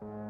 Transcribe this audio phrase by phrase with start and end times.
[0.00, 0.27] you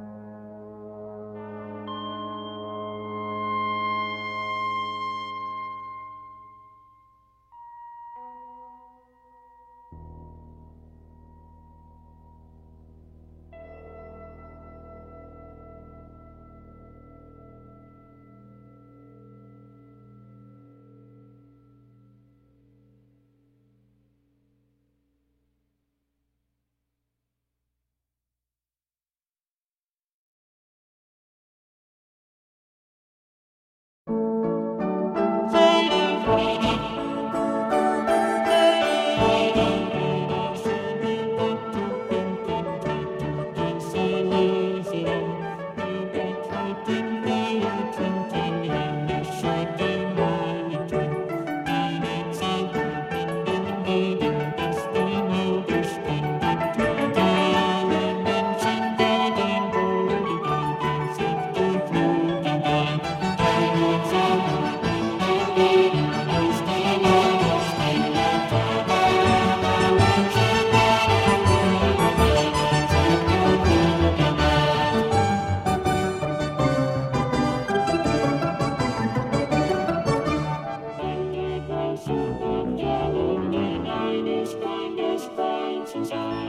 [85.92, 86.47] Xin.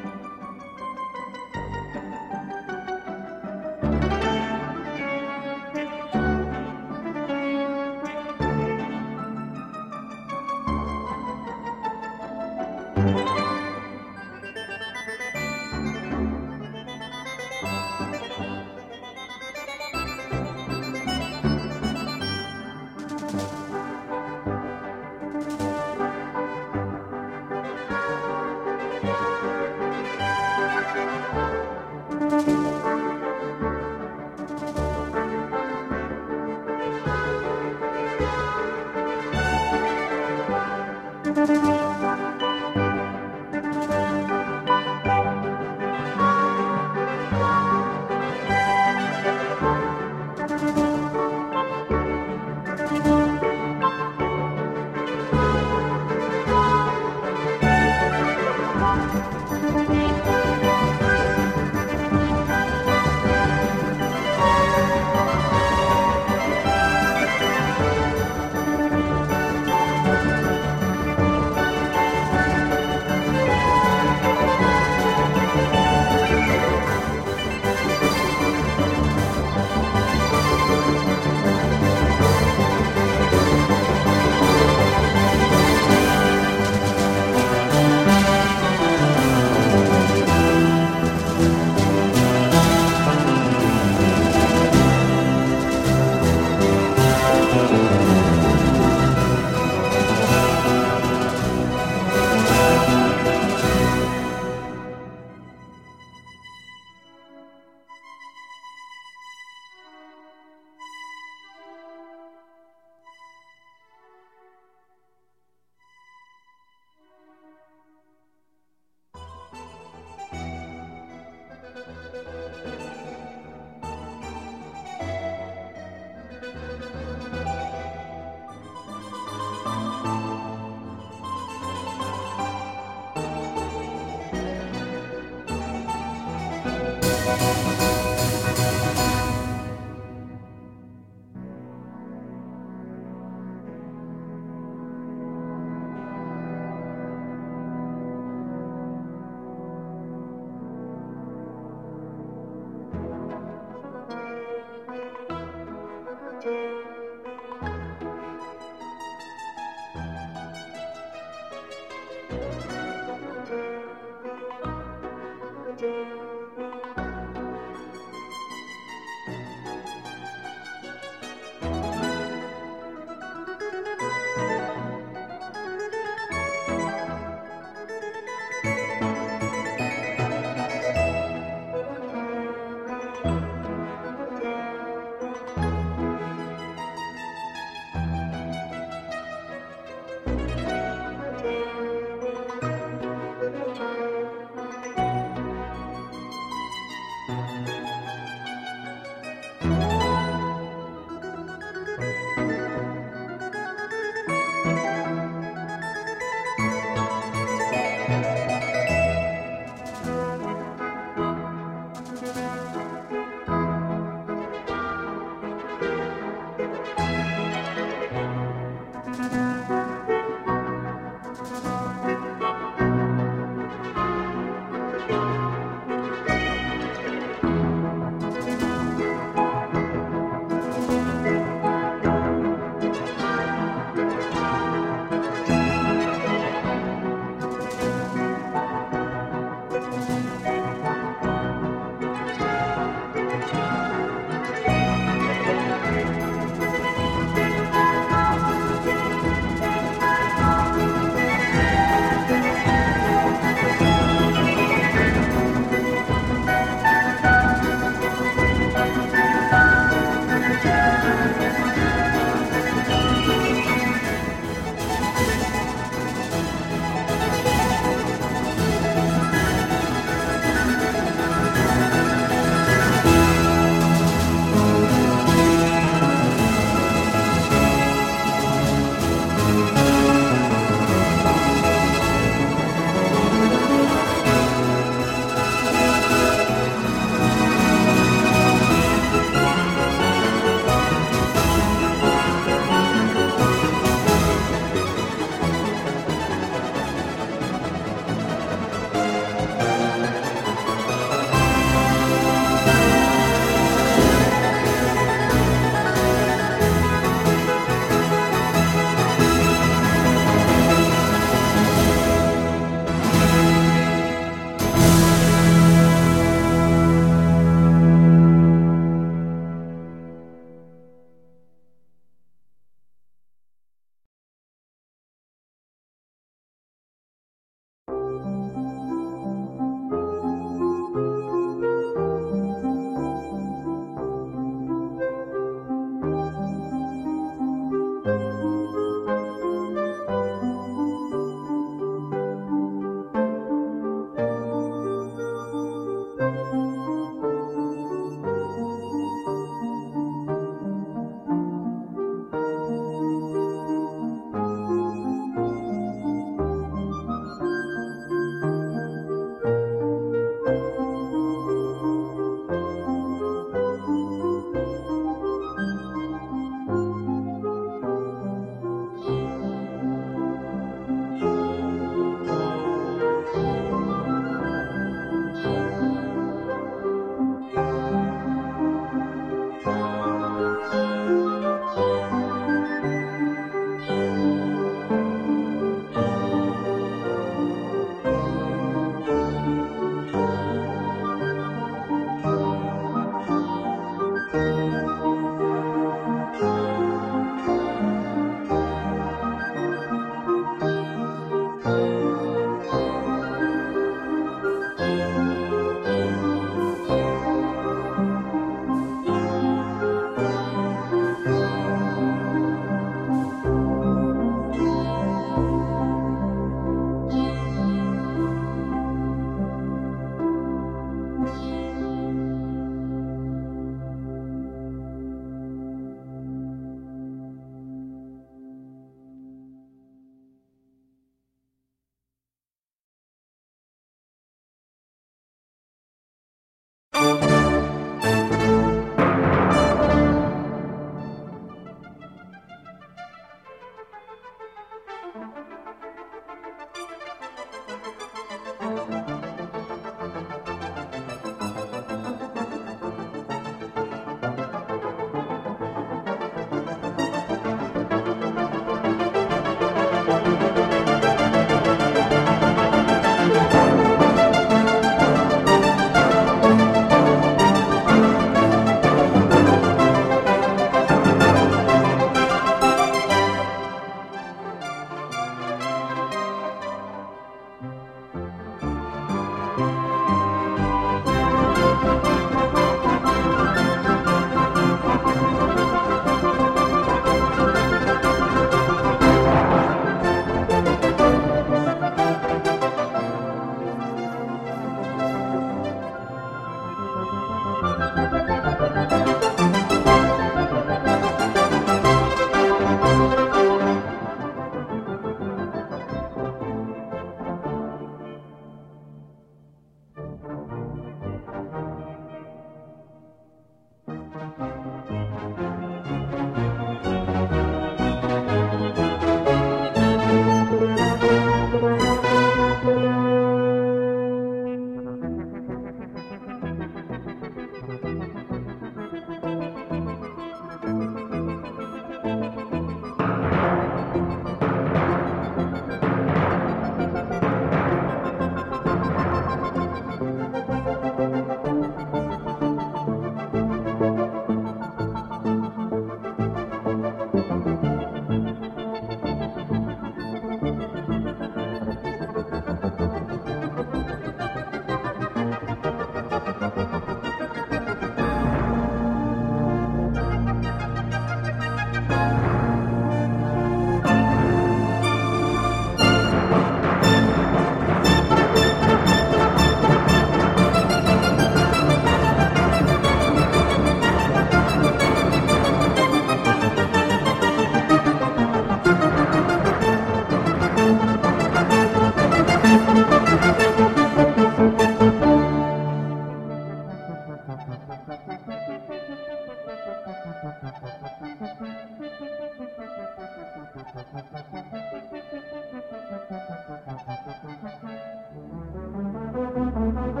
[599.73, 600.00] Música